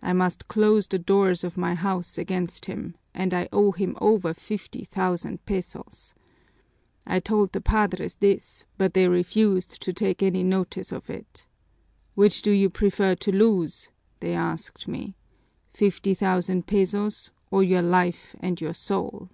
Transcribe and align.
I 0.00 0.12
must 0.12 0.46
close 0.46 0.86
the 0.86 0.96
doors 0.96 1.42
of 1.42 1.56
my 1.56 1.74
house 1.74 2.18
against 2.18 2.66
him, 2.66 2.94
and 3.12 3.34
I 3.34 3.48
owe 3.52 3.72
him 3.72 3.98
over 4.00 4.32
fifty 4.32 4.84
thousand 4.84 5.44
pesos! 5.44 6.14
I 7.04 7.18
told 7.18 7.50
the 7.50 7.60
padres 7.60 8.14
this, 8.14 8.64
but 8.78 8.94
they 8.94 9.08
refused 9.08 9.82
to 9.82 9.92
take 9.92 10.22
any 10.22 10.44
notice 10.44 10.92
of 10.92 11.10
it. 11.10 11.48
'Which 12.14 12.42
do 12.42 12.52
you 12.52 12.70
prefer 12.70 13.16
to 13.16 13.32
lose,' 13.32 13.90
they 14.20 14.34
asked 14.34 14.86
me, 14.86 15.16
'fifty 15.74 16.14
thousand 16.14 16.68
pesos 16.68 17.32
or 17.50 17.64
your 17.64 17.82
life 17.82 18.36
and 18.38 18.60
your 18.60 18.72
soul?' 18.72 19.30